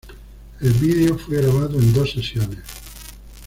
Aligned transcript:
El 0.61 0.73
vídeo 0.73 1.15
fue 1.15 1.37
grabado 1.43 1.77
en 1.77 1.93
dos 1.93 2.11
sesiones. 2.13 2.57